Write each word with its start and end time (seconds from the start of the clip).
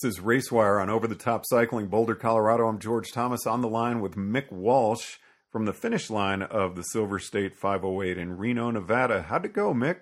This 0.00 0.16
is 0.16 0.24
Racewire 0.24 0.80
on 0.80 0.90
Over 0.90 1.08
the 1.08 1.16
Top 1.16 1.44
Cycling, 1.44 1.88
Boulder, 1.88 2.14
Colorado. 2.14 2.68
I'm 2.68 2.78
George 2.78 3.10
Thomas 3.10 3.48
on 3.48 3.62
the 3.62 3.68
line 3.68 4.00
with 4.00 4.14
Mick 4.14 4.52
Walsh 4.52 5.16
from 5.50 5.64
the 5.64 5.72
finish 5.72 6.08
line 6.08 6.40
of 6.40 6.76
the 6.76 6.84
Silver 6.84 7.18
State 7.18 7.56
508 7.56 8.16
in 8.16 8.36
Reno, 8.36 8.70
Nevada. 8.70 9.22
How'd 9.22 9.46
it 9.46 9.54
go, 9.54 9.74
Mick? 9.74 9.96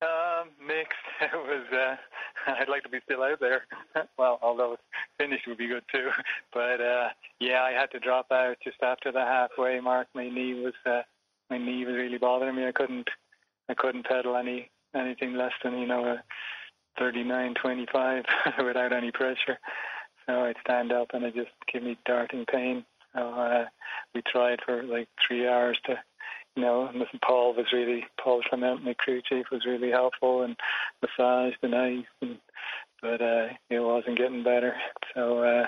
Um, 0.00 0.50
mixed. 0.64 0.94
It 1.20 1.32
was. 1.32 1.66
Uh, 1.72 1.96
I'd 2.60 2.68
like 2.68 2.84
to 2.84 2.88
be 2.88 3.00
still 3.02 3.24
out 3.24 3.40
there. 3.40 3.66
well, 4.18 4.38
although 4.40 4.76
finished 5.18 5.48
would 5.48 5.58
be 5.58 5.66
good 5.66 5.82
too. 5.90 6.10
But 6.52 6.80
uh, 6.80 7.08
yeah, 7.40 7.62
I 7.62 7.72
had 7.72 7.90
to 7.92 7.98
drop 7.98 8.30
out 8.30 8.58
just 8.62 8.80
after 8.80 9.10
the 9.10 9.22
halfway 9.22 9.80
mark. 9.80 10.06
My 10.14 10.28
knee 10.28 10.54
was. 10.54 10.74
Uh, 10.84 11.02
my 11.50 11.58
knee 11.58 11.84
was 11.84 11.96
really 11.96 12.18
bothering 12.18 12.54
me. 12.54 12.68
I 12.68 12.72
couldn't. 12.72 13.08
I 13.68 13.74
couldn't 13.74 14.06
pedal 14.06 14.36
any 14.36 14.70
anything 14.94 15.34
less 15.34 15.52
than 15.64 15.78
you 15.78 15.86
know 15.86 16.04
a 16.04 16.22
39, 16.98 17.54
25 17.60 18.24
without 18.64 18.92
any 18.92 19.12
pressure. 19.12 19.58
So 20.26 20.44
I'd 20.44 20.56
stand 20.60 20.92
up 20.92 21.08
and 21.12 21.24
it 21.24 21.34
just 21.34 21.50
give 21.72 21.82
me 21.82 21.98
darting 22.04 22.44
pain. 22.50 22.84
So 23.14 23.20
uh, 23.20 23.64
we 24.14 24.22
tried 24.30 24.58
for 24.64 24.82
like 24.82 25.08
three 25.26 25.48
hours 25.48 25.78
to 25.86 25.96
you 26.56 26.62
know, 26.62 26.88
listen, 26.94 27.20
Paul 27.24 27.54
was 27.54 27.66
really, 27.72 28.06
Paul 28.22 28.40
Clement, 28.48 28.82
my 28.82 28.94
crew 28.94 29.20
chief, 29.28 29.46
was 29.52 29.66
really 29.66 29.90
helpful 29.90 30.42
and 30.42 30.56
massaged 31.02 31.58
the 31.62 31.76
ice, 31.76 32.06
and, 32.22 32.38
but 33.02 33.20
uh, 33.20 33.48
it 33.68 33.80
wasn't 33.80 34.16
getting 34.16 34.42
better. 34.42 34.74
So 35.14 35.40
uh, 35.40 35.66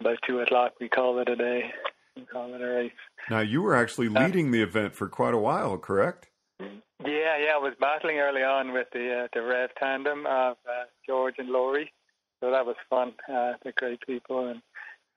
about 0.00 0.16
two 0.26 0.40
o'clock, 0.40 0.72
we 0.80 0.88
called 0.88 1.18
it 1.18 1.28
a 1.28 1.36
day. 1.36 1.70
We 2.16 2.22
called 2.22 2.54
it 2.54 2.62
a 2.62 2.66
race. 2.66 2.92
Now, 3.28 3.40
you 3.40 3.60
were 3.60 3.74
actually 3.74 4.08
leading 4.08 4.50
the 4.50 4.62
event 4.62 4.94
for 4.94 5.08
quite 5.08 5.34
a 5.34 5.38
while, 5.38 5.76
correct? 5.76 6.30
Yeah, 6.60 7.36
yeah, 7.38 7.52
I 7.54 7.58
was 7.58 7.74
battling 7.80 8.18
early 8.18 8.42
on 8.42 8.72
with 8.72 8.86
the 8.92 9.24
uh, 9.24 9.28
the 9.34 9.42
Rev 9.42 9.70
tandem 9.78 10.26
of 10.26 10.56
uh, 10.66 10.84
George 11.06 11.34
and 11.38 11.50
Laurie, 11.50 11.92
so 12.40 12.50
that 12.50 12.64
was 12.64 12.76
fun. 12.88 13.12
Uh, 13.28 13.52
they're 13.62 13.74
great 13.76 14.00
people, 14.06 14.48
and 14.48 14.62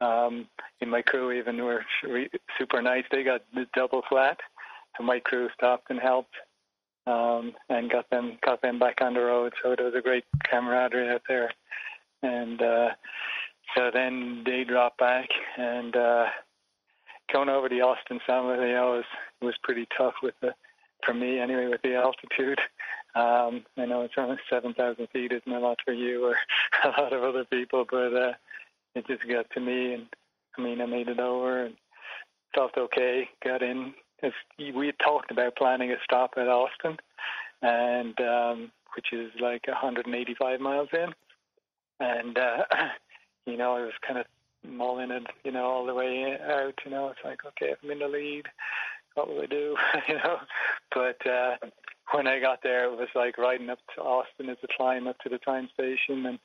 um, 0.01 0.47
in 0.81 0.89
my 0.89 1.01
crew 1.01 1.31
even 1.31 1.63
were 1.63 1.85
super 2.57 2.81
nice. 2.81 3.05
They 3.11 3.23
got 3.23 3.41
the 3.53 3.65
double 3.73 4.01
flat, 4.09 4.37
so 4.97 5.03
my 5.03 5.19
crew 5.19 5.49
stopped 5.55 5.89
and 5.89 5.99
helped 5.99 6.35
um, 7.07 7.53
and 7.69 7.89
got 7.89 8.09
them 8.09 8.37
got 8.43 8.61
them 8.61 8.79
back 8.79 9.01
on 9.01 9.13
the 9.13 9.21
road. 9.21 9.53
So 9.63 9.75
there 9.75 9.85
was 9.85 9.95
a 9.95 10.01
great 10.01 10.25
camaraderie 10.43 11.09
out 11.09 11.21
there, 11.27 11.51
and 12.21 12.61
uh, 12.61 12.89
so 13.75 13.89
then 13.93 14.43
they 14.45 14.63
dropped 14.63 14.99
back 14.99 15.29
and 15.57 15.95
uh, 15.95 16.25
going 17.31 17.49
over 17.49 17.69
the 17.69 17.81
Austin. 17.81 18.19
You 18.27 18.33
know, 18.33 18.91
was 18.97 19.05
was 19.41 19.55
pretty 19.63 19.87
tough 19.97 20.15
with 20.21 20.35
the 20.41 20.53
for 21.05 21.13
me 21.13 21.39
anyway 21.39 21.67
with 21.67 21.81
the 21.81 21.95
altitude. 21.95 22.59
Um, 23.15 23.65
I 23.77 23.85
know 23.85 24.01
it's 24.01 24.13
only 24.17 24.37
seven 24.49 24.73
thousand 24.73 25.07
feet 25.09 25.31
isn't 25.31 25.51
a 25.51 25.59
lot 25.59 25.79
for 25.83 25.93
you 25.93 26.25
or 26.25 26.35
a 26.83 27.01
lot 27.01 27.13
of 27.13 27.23
other 27.23 27.45
people, 27.45 27.85
but 27.89 28.13
uh, 28.13 28.33
it 28.95 29.07
just 29.07 29.27
got 29.27 29.49
to 29.51 29.59
me, 29.59 29.93
and 29.93 30.07
I 30.57 30.61
mean 30.61 30.81
I 30.81 30.85
made 30.85 31.07
it 31.07 31.19
over 31.19 31.65
and 31.65 31.75
felt 32.53 32.77
okay. 32.77 33.29
Got 33.43 33.63
in. 33.63 33.93
We 34.59 34.87
had 34.87 34.99
talked 34.99 35.31
about 35.31 35.55
planning 35.55 35.91
a 35.91 35.95
stop 36.03 36.33
at 36.37 36.47
Austin, 36.47 36.97
and 37.61 38.19
um, 38.19 38.71
which 38.95 39.13
is 39.13 39.31
like 39.39 39.67
185 39.67 40.59
miles 40.59 40.89
in, 40.93 41.13
and 41.99 42.37
uh, 42.37 42.63
you 43.45 43.57
know 43.57 43.75
I 43.75 43.81
was 43.81 43.93
kind 44.05 44.19
of 44.19 44.25
mulling 44.67 45.11
it, 45.11 45.23
you 45.43 45.51
know, 45.51 45.65
all 45.65 45.85
the 45.85 45.93
way 45.93 46.37
out. 46.49 46.73
You 46.83 46.91
know, 46.91 47.09
it's 47.09 47.19
like 47.23 47.45
okay, 47.45 47.73
I'm 47.81 47.91
in 47.91 47.99
the 47.99 48.07
lead, 48.07 48.45
what 49.17 49.27
will 49.27 49.41
I 49.41 49.47
do? 49.47 49.75
you 50.07 50.15
know, 50.15 50.37
but 50.93 51.17
uh, 51.27 51.55
when 52.13 52.27
I 52.27 52.39
got 52.39 52.59
there, 52.61 52.85
it 52.85 52.95
was 52.95 53.07
like 53.15 53.37
riding 53.39 53.69
up 53.69 53.79
to 53.95 54.01
Austin 54.01 54.49
as 54.49 54.57
a 54.63 54.67
climb 54.77 55.07
up 55.07 55.17
to 55.19 55.29
the 55.29 55.39
time 55.39 55.67
station, 55.73 56.27
and 56.27 56.39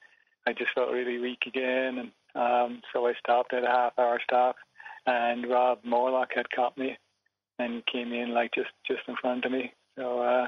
I 0.47 0.55
just 0.55 0.71
felt 0.75 0.91
really 0.91 1.19
weak 1.19 1.43
again, 1.47 1.99
and 1.99 2.11
um, 2.35 2.83
so 2.93 3.07
I 3.07 3.13
stopped 3.21 3.53
at 3.53 3.65
a 3.65 3.69
half-hour 3.69 4.21
stop, 4.25 4.57
and 5.07 5.51
Rob 5.51 5.81
Morlock 5.85 6.31
had 6.35 6.51
caught 6.51 6.79
me 6.79 6.97
and 7.59 7.85
came 7.93 8.13
in 8.15 8.33
like 8.33 8.53
just 8.55 8.71
just 8.87 9.03
in 9.07 9.17
front 9.21 9.45
of 9.45 9.53
me. 9.53 9.73
So 9.99 10.21
uh, 10.21 10.47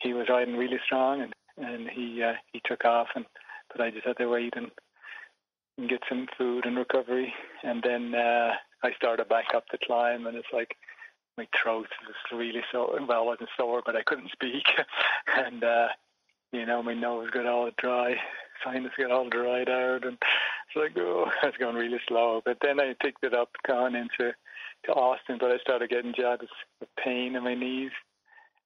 he 0.00 0.12
was 0.12 0.26
riding 0.28 0.56
really 0.56 0.78
strong, 0.84 1.22
and 1.22 1.34
and 1.56 1.88
he 1.88 2.22
uh, 2.22 2.34
he 2.52 2.60
took 2.66 2.84
off, 2.84 3.08
and 3.14 3.24
but 3.72 3.80
I 3.80 3.90
just 3.90 4.06
had 4.06 4.18
to 4.18 4.28
wait 4.28 4.52
and, 4.54 4.70
and 5.78 5.88
get 5.88 6.02
some 6.10 6.26
food 6.36 6.66
and 6.66 6.76
recovery, 6.76 7.32
and 7.62 7.82
then 7.82 8.14
uh, 8.14 8.50
I 8.82 8.92
started 8.96 9.30
back 9.30 9.46
up 9.56 9.64
the 9.72 9.78
climb, 9.86 10.26
and 10.26 10.36
it's 10.36 10.52
like 10.52 10.76
my 11.38 11.48
throat 11.62 11.86
was 12.06 12.38
really 12.38 12.62
sore. 12.70 12.98
Well, 13.06 13.22
it 13.22 13.26
wasn't 13.26 13.50
sore, 13.56 13.82
but 13.86 13.96
I 13.96 14.02
couldn't 14.02 14.32
speak, 14.32 14.66
and 15.36 15.64
uh, 15.64 15.88
you 16.52 16.66
know 16.66 16.82
my 16.82 16.94
nose 16.94 17.30
got 17.30 17.46
all 17.46 17.70
dry, 17.78 18.16
sinus 18.62 18.92
got 18.98 19.12
all 19.12 19.28
dried 19.28 19.68
out, 19.68 20.04
and 20.04 20.18
it's 20.18 20.76
like 20.76 20.92
oh, 20.98 21.30
I 21.42 21.46
was 21.46 21.54
going 21.58 21.76
really 21.76 22.00
slow. 22.08 22.42
But 22.44 22.58
then 22.60 22.80
I 22.80 22.94
picked 23.00 23.24
it 23.24 23.34
up, 23.34 23.50
going 23.66 23.94
into 23.94 24.34
to 24.84 24.92
Austin, 24.92 25.38
but 25.40 25.50
I 25.50 25.58
started 25.58 25.90
getting 25.90 26.14
jabs 26.14 26.46
of 26.82 26.88
pain 27.02 27.36
in 27.36 27.44
my 27.44 27.54
knees. 27.54 27.92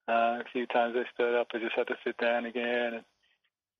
Uh, 0.08 0.40
a 0.40 0.44
few 0.52 0.66
times 0.66 0.96
I 0.96 1.04
stood 1.14 1.38
up, 1.38 1.48
I 1.54 1.58
just 1.58 1.76
had 1.76 1.86
to 1.86 1.96
sit 2.04 2.16
down 2.18 2.46
again. 2.46 2.94
And 2.94 3.04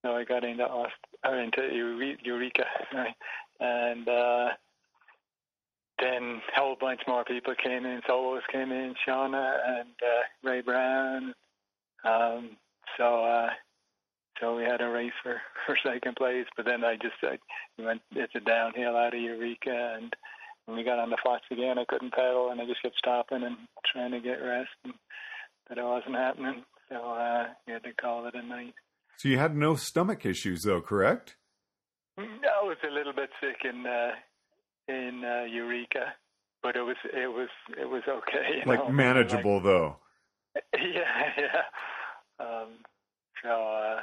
so 0.04 0.12
I 0.14 0.24
got 0.24 0.44
into 0.44 0.64
Austin, 0.64 0.92
or 1.24 1.40
into 1.40 2.14
Eureka, 2.22 2.64
right? 2.94 3.14
and 3.60 4.08
uh, 4.08 4.48
then 6.02 6.40
a 6.56 6.60
whole 6.60 6.76
bunch 6.78 7.00
more 7.06 7.24
people 7.24 7.54
came 7.62 7.86
in. 7.86 8.00
Solos 8.06 8.42
came 8.50 8.72
in, 8.72 8.94
Shauna 9.06 9.56
and 9.64 9.90
uh, 10.02 10.48
Ray 10.48 10.60
Brown. 10.60 11.34
Um, 12.04 12.50
so 12.98 13.24
uh, 13.24 13.50
so 14.40 14.56
we 14.56 14.64
had 14.64 14.80
a 14.80 14.88
race 14.88 15.12
for, 15.22 15.40
for 15.66 15.76
second 15.84 16.16
place, 16.16 16.46
but 16.56 16.66
then 16.66 16.84
I 16.84 16.96
just 16.96 17.14
I 17.22 17.38
went 17.82 18.02
it's 18.12 18.34
a 18.34 18.40
downhill 18.40 18.96
out 18.96 19.14
of 19.14 19.20
Eureka, 19.20 19.96
and 19.96 20.12
when 20.66 20.76
we 20.76 20.84
got 20.84 20.98
on 20.98 21.10
the 21.10 21.18
flats 21.22 21.44
again, 21.50 21.78
I 21.78 21.84
couldn't 21.88 22.12
pedal, 22.12 22.50
and 22.50 22.60
I 22.60 22.66
just 22.66 22.82
kept 22.82 22.96
stopping 22.98 23.44
and 23.44 23.56
trying 23.92 24.12
to 24.12 24.20
get 24.20 24.42
rest, 24.42 24.70
and, 24.84 24.94
but 25.68 25.78
it 25.78 25.84
wasn't 25.84 26.16
happening. 26.16 26.64
So 26.88 26.96
uh, 26.96 27.46
we 27.66 27.72
had 27.72 27.84
to 27.84 27.94
call 27.94 28.26
it 28.26 28.34
a 28.34 28.42
night. 28.42 28.74
So 29.16 29.28
you 29.28 29.38
had 29.38 29.56
no 29.56 29.76
stomach 29.76 30.26
issues, 30.26 30.64
though, 30.64 30.80
correct? 30.80 31.36
I 32.18 32.62
was 32.62 32.76
a 32.86 32.92
little 32.92 33.12
bit 33.12 33.30
sick 33.40 33.64
in 33.64 33.86
uh, 33.86 34.10
in 34.92 35.24
uh, 35.24 35.44
Eureka, 35.44 36.14
but 36.62 36.76
it 36.76 36.82
was 36.82 36.96
it 37.04 37.32
was 37.32 37.48
it 37.80 37.88
was 37.88 38.02
okay. 38.08 38.62
like 38.66 38.80
know? 38.80 38.92
manageable, 38.92 39.54
like, 39.56 39.64
though. 39.64 39.96
Yeah, 40.74 41.32
yeah. 41.38 41.62
Um, 42.38 42.68
so, 43.42 43.48
uh, 43.48 44.00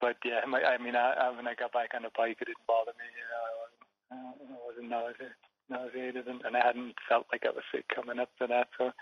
but 0.00 0.16
yeah, 0.24 0.40
my, 0.48 0.62
I 0.62 0.82
mean, 0.82 0.96
I, 0.96 1.12
I, 1.12 1.36
when 1.36 1.46
I 1.46 1.54
got 1.54 1.72
back 1.72 1.90
on 1.94 2.02
the 2.02 2.10
bike, 2.16 2.38
it 2.40 2.46
didn't 2.46 2.66
bother 2.66 2.92
me. 2.96 3.04
You 3.12 3.26
know, 3.28 3.42
I 3.46 4.24
wasn't, 4.32 4.50
I 4.50 4.66
wasn't 4.66 4.88
nauseous, 4.90 5.36
nauseated, 5.68 6.26
and, 6.26 6.40
and 6.44 6.56
I 6.56 6.66
hadn't 6.66 6.94
felt 7.08 7.26
like 7.32 7.42
I 7.44 7.50
was 7.50 7.64
sick 7.70 7.84
coming 7.94 8.18
up 8.18 8.30
to 8.38 8.46
that. 8.46 8.68
So, 8.78 8.92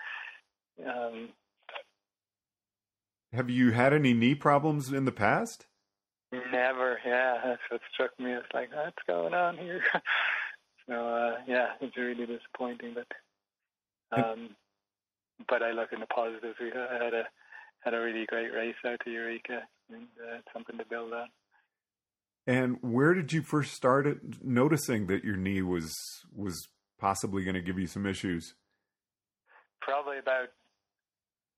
um, 0.85 1.29
have 3.33 3.49
you 3.49 3.71
had 3.71 3.93
any 3.93 4.13
knee 4.13 4.35
problems 4.35 4.91
in 4.91 5.05
the 5.05 5.11
past? 5.11 5.65
Never. 6.31 6.99
Yeah, 7.05 7.37
that's 7.43 7.61
what 7.69 7.81
struck 7.93 8.17
me. 8.19 8.31
It's 8.33 8.45
like, 8.53 8.69
what's 8.73 9.03
going 9.07 9.33
on 9.33 9.57
here? 9.57 9.83
so 10.87 10.93
uh, 10.93 11.35
yeah, 11.47 11.67
it's 11.79 11.95
really 11.97 12.25
disappointing. 12.25 12.95
But 12.95 14.17
um, 14.17 14.49
but 15.47 15.63
I 15.63 15.71
look 15.71 15.93
in 15.93 15.99
the 15.99 16.07
positives. 16.07 16.55
We 16.59 16.67
had 16.67 17.13
a 17.13 17.23
had 17.79 17.93
a 17.93 17.99
really 17.99 18.25
great 18.27 18.53
race 18.53 18.75
out 18.85 18.99
to 19.03 19.11
Eureka 19.11 19.61
and 19.89 20.07
uh, 20.19 20.37
something 20.53 20.77
to 20.77 20.85
build 20.85 21.13
on. 21.13 21.27
And 22.47 22.77
where 22.81 23.13
did 23.13 23.33
you 23.33 23.41
first 23.41 23.73
start 23.73 24.07
noticing 24.43 25.07
that 25.07 25.23
your 25.23 25.37
knee 25.37 25.61
was 25.61 25.93
was 26.35 26.67
possibly 26.99 27.43
going 27.43 27.55
to 27.55 27.61
give 27.61 27.79
you 27.79 27.87
some 27.87 28.05
issues? 28.05 28.55
Probably 29.81 30.17
about 30.17 30.49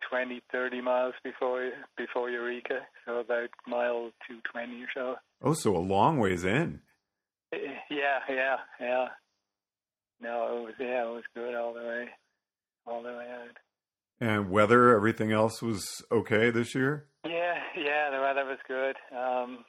20, 0.09 0.41
30 0.51 0.81
miles 0.81 1.13
before 1.23 1.71
before 1.97 2.29
Eureka, 2.29 2.79
so 3.05 3.19
about 3.19 3.49
mile 3.67 4.11
220 4.27 4.83
or 4.83 4.87
so. 4.93 5.15
Oh, 5.41 5.53
so 5.53 5.75
a 5.75 5.79
long 5.79 6.19
ways 6.19 6.43
in. 6.43 6.81
Yeah, 7.89 8.19
yeah, 8.29 8.57
yeah. 8.79 9.07
No, 10.21 10.57
it 10.57 10.63
was 10.63 10.73
yeah, 10.79 11.03
it 11.03 11.13
was 11.13 11.23
good 11.35 11.55
all 11.55 11.73
the 11.73 11.81
way, 11.81 12.07
all 12.87 13.03
the 13.03 13.09
way 13.09 13.27
out. 13.29 13.57
And 14.21 14.49
weather, 14.49 14.95
everything 14.95 15.31
else 15.31 15.61
was 15.61 15.85
okay 16.11 16.49
this 16.49 16.73
year. 16.73 17.07
Yeah, 17.25 17.55
yeah, 17.77 18.09
the 18.09 18.21
weather 18.21 18.45
was 18.45 18.59
good. 18.67 18.95
Um, 19.15 19.65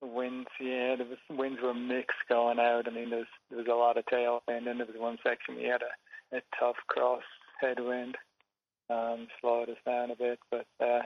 the 0.00 0.06
winds, 0.08 0.48
yeah, 0.60 0.96
the 0.96 1.34
winds 1.34 1.60
were 1.62 1.74
mixed 1.74 2.16
going 2.28 2.58
out. 2.58 2.88
I 2.88 2.90
mean, 2.90 3.10
there 3.10 3.20
was 3.20 3.28
there 3.50 3.58
was 3.58 3.68
a 3.68 3.74
lot 3.74 3.98
of 3.98 4.04
tailwind, 4.06 4.68
and 4.68 4.80
there 4.80 4.86
was 4.86 4.96
one 4.96 5.18
section 5.22 5.56
we 5.56 5.64
had 5.64 5.82
a, 5.82 6.36
a 6.36 6.40
tough 6.58 6.76
cross 6.88 7.22
headwind, 7.60 8.16
um, 8.88 9.28
slowed 9.40 9.68
us 9.68 9.76
down 9.86 10.10
a 10.10 10.16
bit. 10.16 10.38
But 10.50 10.66
uh, 10.80 11.02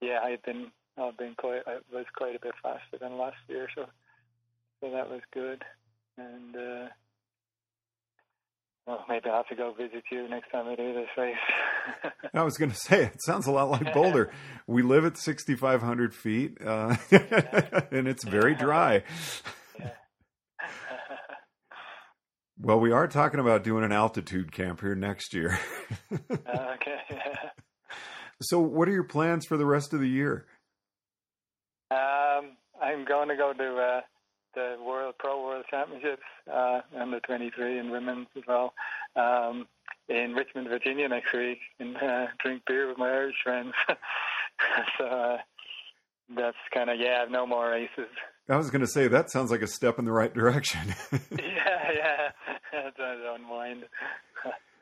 yeah, 0.00 0.20
I've 0.22 0.42
been 0.42 0.70
I've 0.98 1.16
been 1.16 1.34
quite 1.38 1.62
I 1.66 1.78
was 1.92 2.06
quite 2.16 2.36
a 2.36 2.40
bit 2.40 2.54
faster 2.62 2.98
than 3.00 3.18
last 3.18 3.36
year, 3.48 3.68
so 3.74 3.86
so 4.80 4.90
that 4.90 5.08
was 5.10 5.20
good. 5.32 5.64
And 6.18 6.56
uh, 6.56 6.88
well, 8.86 9.04
maybe 9.08 9.28
I'll 9.28 9.38
have 9.38 9.48
to 9.48 9.56
go 9.56 9.72
visit 9.72 10.04
you 10.12 10.28
next 10.28 10.50
time 10.52 10.68
I 10.68 10.76
do 10.76 10.94
this 10.94 11.08
race. 11.18 11.34
I 12.34 12.42
was 12.42 12.56
going 12.56 12.70
to 12.70 12.76
say, 12.76 13.04
it 13.06 13.22
sounds 13.22 13.46
a 13.46 13.50
lot 13.50 13.68
like 13.68 13.92
Boulder. 13.92 14.30
we 14.68 14.82
live 14.82 15.04
at 15.04 15.16
6,500 15.16 16.14
feet, 16.14 16.58
uh, 16.64 16.96
and 17.90 18.06
it's 18.06 18.22
very 18.22 18.54
dry. 18.54 19.02
well, 22.58 22.78
we 22.78 22.92
are 22.92 23.08
talking 23.08 23.40
about 23.40 23.64
doing 23.64 23.82
an 23.82 23.92
altitude 23.92 24.52
camp 24.52 24.80
here 24.80 24.94
next 24.94 25.34
year. 25.34 25.58
okay. 26.30 27.00
so, 28.40 28.60
what 28.60 28.88
are 28.88 28.92
your 28.92 29.04
plans 29.04 29.46
for 29.46 29.56
the 29.56 29.66
rest 29.66 29.94
of 29.94 30.00
the 30.00 30.08
year? 30.08 30.46
Um, 31.90 32.56
I'm 32.80 33.04
going 33.04 33.28
to 33.28 33.36
go 33.36 33.52
to 33.52 33.76
uh, 33.76 34.00
the 34.56 34.76
World 34.84 35.14
Pro 35.18 35.44
World 35.44 35.66
Championships 35.70 36.22
uh, 36.52 36.80
under 36.98 37.20
23 37.20 37.78
and 37.78 37.90
women's 37.90 38.26
as 38.36 38.42
well 38.48 38.72
um, 39.14 39.68
in 40.08 40.32
Richmond, 40.32 40.68
Virginia 40.68 41.08
next 41.08 41.32
week, 41.32 41.58
and 41.78 41.96
uh, 41.96 42.26
drink 42.42 42.62
beer 42.66 42.88
with 42.88 42.98
my 42.98 43.08
Irish 43.08 43.36
friends. 43.44 43.74
so 44.98 45.04
uh, 45.04 45.36
that's 46.34 46.56
kind 46.72 46.90
of 46.90 46.98
yeah. 46.98 47.26
No 47.30 47.46
more 47.46 47.70
races. 47.70 48.10
I 48.48 48.56
was 48.56 48.70
going 48.70 48.80
to 48.80 48.86
say 48.86 49.08
that 49.08 49.30
sounds 49.30 49.50
like 49.50 49.62
a 49.62 49.66
step 49.66 49.98
in 49.98 50.04
the 50.04 50.12
right 50.12 50.32
direction. 50.32 50.80
yeah, 51.12 51.92
yeah, 51.94 52.30
that's 52.72 52.96
on 52.98 53.48
mind. 53.48 53.84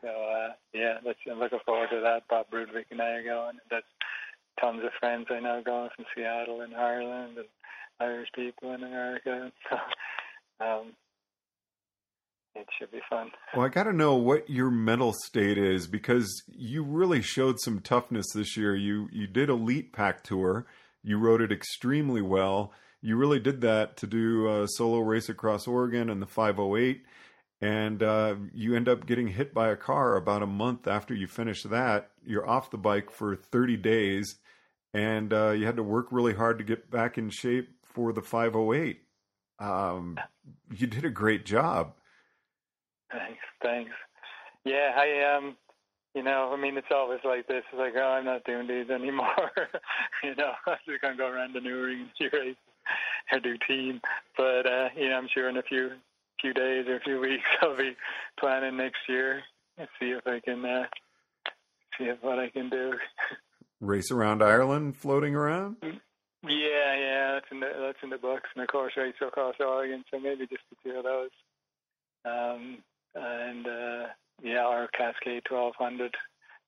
so 0.00 0.08
uh, 0.08 0.52
yeah, 0.72 0.98
that's, 1.04 1.18
I'm 1.30 1.40
looking 1.40 1.58
forward 1.66 1.88
to 1.90 2.00
that. 2.00 2.28
Bob 2.28 2.46
Brudvik 2.52 2.86
and 2.90 3.02
I 3.02 3.08
are 3.10 3.24
going. 3.24 3.58
That's 3.70 3.86
tons 4.60 4.84
of 4.84 4.90
friends 5.00 5.26
I 5.30 5.40
know 5.40 5.62
going 5.64 5.90
from 5.96 6.04
Seattle 6.14 6.60
and 6.60 6.76
Ireland 6.76 7.38
and 7.38 7.48
Irish 8.00 8.28
people 8.34 8.72
in 8.74 8.82
America. 8.82 9.52
Um, 10.60 10.92
it 12.54 12.66
should 12.78 12.92
be 12.92 13.00
fun. 13.10 13.30
Well, 13.54 13.66
I 13.66 13.68
got 13.68 13.84
to 13.84 13.92
know 13.92 14.14
what 14.14 14.48
your 14.48 14.70
mental 14.70 15.12
state 15.12 15.58
is 15.58 15.88
because 15.88 16.44
you 16.46 16.84
really 16.84 17.22
showed 17.22 17.58
some 17.58 17.80
toughness 17.80 18.26
this 18.32 18.56
year. 18.56 18.76
You 18.76 19.08
you 19.10 19.26
did 19.26 19.48
elite 19.50 19.92
PAC 19.92 20.22
Tour. 20.22 20.66
You 21.02 21.18
rode 21.18 21.40
it 21.40 21.50
extremely 21.50 22.22
well. 22.22 22.72
You 23.02 23.16
really 23.16 23.40
did 23.40 23.60
that 23.62 23.96
to 23.98 24.06
do 24.06 24.48
a 24.48 24.68
solo 24.68 25.00
race 25.00 25.28
across 25.28 25.66
Oregon 25.66 26.08
and 26.08 26.22
the 26.22 26.26
508 26.26 27.04
and 27.64 28.02
uh, 28.02 28.34
you 28.52 28.76
end 28.76 28.90
up 28.90 29.06
getting 29.06 29.28
hit 29.28 29.54
by 29.54 29.70
a 29.70 29.76
car 29.76 30.16
about 30.16 30.42
a 30.42 30.46
month 30.46 30.86
after 30.86 31.14
you 31.14 31.26
finish 31.26 31.62
that. 31.62 32.10
You're 32.22 32.46
off 32.46 32.70
the 32.70 32.76
bike 32.76 33.10
for 33.10 33.36
30 33.36 33.78
days, 33.78 34.36
and 34.92 35.32
uh, 35.32 35.52
you 35.52 35.64
had 35.64 35.76
to 35.76 35.82
work 35.82 36.08
really 36.10 36.34
hard 36.34 36.58
to 36.58 36.64
get 36.64 36.90
back 36.90 37.16
in 37.16 37.30
shape 37.30 37.70
for 37.94 38.12
the 38.12 38.22
508. 38.22 39.00
Um, 39.60 40.18
you 40.74 40.86
did 40.86 41.04
a 41.04 41.10
great 41.10 41.46
job. 41.46 41.94
Thanks, 43.10 43.40
thanks. 43.62 43.92
Yeah, 44.64 44.92
I 44.96 45.36
um, 45.36 45.56
you 46.14 46.22
know, 46.22 46.52
I 46.52 46.60
mean, 46.60 46.76
it's 46.76 46.90
always 46.90 47.20
like 47.24 47.46
this. 47.46 47.64
It's 47.72 47.78
like, 47.78 47.94
oh, 47.96 48.08
I'm 48.18 48.24
not 48.24 48.44
doing 48.44 48.66
these 48.66 48.90
anymore. 48.90 49.50
you 50.22 50.34
know, 50.34 50.52
I'm 50.66 50.76
just 50.86 51.00
gonna 51.00 51.16
go 51.16 51.28
around 51.28 51.54
the 51.54 51.60
Newring 51.60 52.02
and 52.02 52.10
do 52.18 52.28
race 52.32 52.56
or 53.32 53.40
do 53.40 53.56
team. 53.66 54.00
But 54.36 54.66
uh, 54.66 54.88
you 54.96 55.08
know, 55.08 55.16
I'm 55.16 55.28
sure 55.32 55.48
in 55.48 55.56
a 55.56 55.62
few 55.62 55.90
few 56.40 56.52
days 56.52 56.86
or 56.88 56.96
a 56.96 57.00
few 57.00 57.20
weeks, 57.20 57.44
I'll 57.62 57.76
be 57.76 57.96
planning 58.38 58.76
next 58.76 59.00
year 59.08 59.42
and 59.78 59.88
see 60.00 60.10
if 60.10 60.26
I 60.26 60.40
can 60.40 60.64
uh, 60.64 60.84
see 61.98 62.04
if 62.04 62.22
what 62.22 62.38
I 62.38 62.48
can 62.50 62.68
do. 62.68 62.94
Race 63.80 64.10
around 64.10 64.42
Ireland, 64.42 64.96
floating 64.96 65.34
around. 65.34 65.76
Yeah, 66.46 66.96
yeah, 66.96 67.32
that's 67.34 67.46
in 67.50 67.60
the 67.60 67.70
that's 67.80 68.02
in 68.02 68.10
the 68.10 68.18
books, 68.18 68.50
and 68.54 68.62
of 68.62 68.68
course, 68.68 68.92
race 68.96 69.14
across 69.20 69.54
Oregon. 69.60 70.04
So 70.10 70.18
maybe 70.18 70.46
just 70.46 70.62
the 70.70 70.76
two 70.84 70.98
of 70.98 71.04
those. 71.04 71.30
Um, 72.26 72.78
and 73.14 73.66
uh, 73.66 74.06
yeah, 74.42 74.64
our 74.64 74.88
Cascade 74.88 75.44
1200 75.48 76.14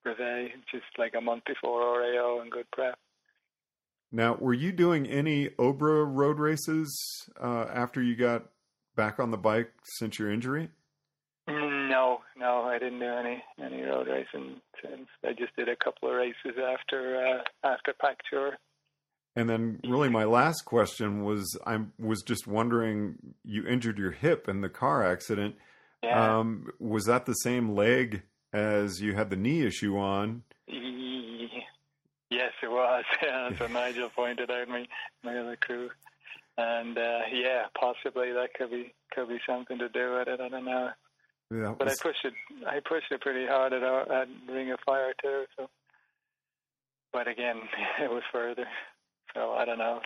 brevet, 0.03 0.53
just 0.71 0.85
like 0.99 1.15
a 1.17 1.21
month 1.21 1.45
before 1.45 1.81
RAO 1.81 2.41
and 2.41 2.51
good 2.51 2.71
prep. 2.73 2.99
Now, 4.13 4.37
were 4.37 4.55
you 4.55 4.73
doing 4.73 5.07
any 5.07 5.51
OBRA 5.59 6.07
road 6.07 6.39
races 6.39 7.29
uh, 7.43 7.67
after 7.73 8.01
you 8.01 8.17
got 8.17 8.47
back 8.95 9.19
on 9.19 9.31
the 9.31 9.37
bike 9.37 9.73
since 9.85 10.19
your 10.19 10.31
injury? 10.31 10.71
No, 11.49 12.21
no, 12.37 12.63
I 12.63 12.79
didn't 12.79 12.99
do 12.99 13.07
any 13.07 13.43
any 13.63 13.83
road 13.83 14.09
racing 14.09 14.61
since. 14.83 15.07
I 15.25 15.33
just 15.33 15.55
did 15.57 15.69
a 15.69 15.77
couple 15.77 16.09
of 16.09 16.17
races 16.17 16.59
after 16.59 17.43
uh, 17.65 17.69
after 17.69 17.95
PAC 18.01 18.17
Tour. 18.31 18.57
And 19.37 19.51
then, 19.51 19.81
really, 19.85 20.09
my 20.09 20.25
last 20.25 20.63
question 20.65 21.23
was: 21.23 21.59
I 21.67 21.79
was 21.99 22.23
just 22.23 22.47
wondering, 22.47 23.17
you 23.45 23.67
injured 23.67 23.99
your 23.99 24.13
hip 24.13 24.49
in 24.49 24.63
the 24.63 24.71
car 24.71 25.05
accident. 25.05 25.57
Yeah. 26.03 26.39
Um, 26.39 26.69
was 26.79 27.05
that 27.05 27.27
the 27.27 27.35
same 27.35 27.75
leg 27.75 28.23
as 28.55 29.03
you 29.03 29.15
had 29.15 29.29
the 29.29 29.37
knee 29.37 29.63
issue 29.63 29.99
on? 29.99 30.43
Yes, 32.31 32.53
it 32.63 32.71
was. 32.71 33.05
So 33.59 33.67
Nigel 33.67 34.11
pointed 34.11 34.51
out 34.51 34.69
my 34.69 34.87
my 35.23 35.37
other 35.37 35.57
crew, 35.57 35.91
and 36.57 36.97
uh, 36.97 37.21
yeah, 37.33 37.65
possibly 37.79 38.33
that 38.33 38.55
could 38.55 38.71
be 38.71 38.93
could 39.13 39.29
be 39.29 39.39
something 39.47 39.79
to 39.79 39.89
do 39.89 40.15
with 40.15 40.29
it. 40.29 40.41
I 40.41 40.49
don't 40.49 40.65
know. 40.65 40.91
Yeah, 41.51 41.75
but 41.79 41.87
was... 41.87 41.99
I 42.01 42.03
pushed 42.03 42.25
it. 42.25 42.35
I 42.67 42.81
pushed 42.81 43.13
it 43.13 43.21
pretty 43.21 43.47
hard 43.47 43.73
at, 43.73 43.83
at 43.83 44.29
Ring 44.49 44.71
of 44.73 44.81
Fire 44.85 45.13
too. 45.23 45.45
So, 45.57 45.69
but 47.13 47.29
again, 47.29 47.61
it 48.03 48.11
was 48.11 48.23
further. 48.33 48.67
So 49.37 49.53
I 49.53 49.65
don't 49.67 49.79
know. 49.79 50.01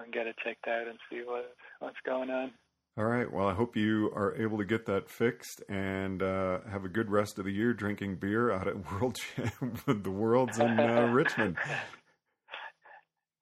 I'll 0.00 0.10
get 0.10 0.26
it 0.26 0.36
checked 0.44 0.68
out 0.68 0.86
and 0.86 0.98
see 1.10 1.22
what 1.24 1.54
what's 1.80 1.96
going 2.04 2.30
on. 2.30 2.52
All 2.98 3.04
right. 3.04 3.30
Well, 3.30 3.48
I 3.48 3.54
hope 3.54 3.74
you 3.74 4.12
are 4.14 4.36
able 4.36 4.58
to 4.58 4.66
get 4.66 4.84
that 4.86 5.08
fixed 5.08 5.62
and 5.70 6.22
uh, 6.22 6.58
have 6.70 6.84
a 6.84 6.88
good 6.88 7.10
rest 7.10 7.38
of 7.38 7.46
the 7.46 7.50
year 7.50 7.72
drinking 7.72 8.16
beer 8.16 8.52
out 8.52 8.68
at 8.68 8.92
World 8.92 9.18
the 9.86 10.10
Worlds 10.10 10.58
in 10.58 10.78
uh, 10.78 11.06
Richmond. 11.12 11.56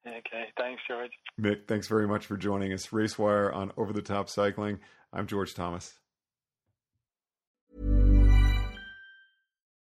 Okay. 0.07 0.45
Thanks, 0.57 0.83
George. 0.89 1.11
Mick, 1.41 1.67
thanks 1.67 1.89
very 1.89 2.07
much 2.07 2.27
for 2.27 2.37
joining 2.37 2.73
us. 2.73 2.89
Racewire 2.89 3.55
on 3.55 3.73
Over 3.77 3.93
the 3.93 4.03
Top 4.03 4.29
Cycling. 4.29 4.79
I'm 5.13 5.27
George 5.27 5.55
Thomas. 5.55 5.95